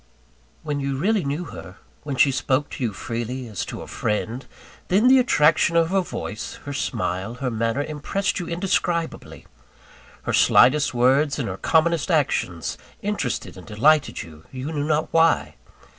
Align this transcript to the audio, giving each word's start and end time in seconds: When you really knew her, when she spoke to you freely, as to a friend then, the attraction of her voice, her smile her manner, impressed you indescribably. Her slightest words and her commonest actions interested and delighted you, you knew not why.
When 0.63 0.79
you 0.79 0.97
really 0.97 1.23
knew 1.23 1.43
her, 1.43 1.75
when 2.01 2.15
she 2.15 2.31
spoke 2.31 2.71
to 2.71 2.83
you 2.83 2.91
freely, 2.91 3.47
as 3.47 3.63
to 3.65 3.83
a 3.83 3.87
friend 3.87 4.47
then, 4.87 5.07
the 5.07 5.19
attraction 5.19 5.75
of 5.75 5.91
her 5.91 6.01
voice, 6.01 6.55
her 6.65 6.73
smile 6.73 7.35
her 7.35 7.51
manner, 7.51 7.83
impressed 7.83 8.39
you 8.39 8.47
indescribably. 8.47 9.45
Her 10.23 10.33
slightest 10.33 10.95
words 10.95 11.37
and 11.37 11.47
her 11.47 11.55
commonest 11.57 12.09
actions 12.09 12.79
interested 13.03 13.55
and 13.55 13.67
delighted 13.67 14.23
you, 14.23 14.43
you 14.51 14.71
knew 14.71 14.85
not 14.85 15.09
why. 15.13 15.53